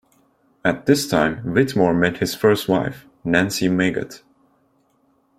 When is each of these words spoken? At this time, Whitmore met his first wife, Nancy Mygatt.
At 0.65 0.87
this 0.87 1.07
time, 1.07 1.53
Whitmore 1.53 1.93
met 1.93 2.17
his 2.17 2.33
first 2.33 2.67
wife, 2.67 3.05
Nancy 3.23 3.67
Mygatt. 3.67 4.23